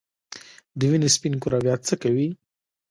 د 0.79 0.81
وینې 0.89 1.09
سپین 1.15 1.33
کرویات 1.41 1.81
څه 1.87 1.95
کوي؟ 2.01 2.27